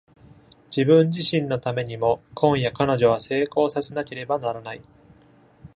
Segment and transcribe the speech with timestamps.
[0.75, 4.81] 自分自身のためにも、今夜彼女は成功させなければならない。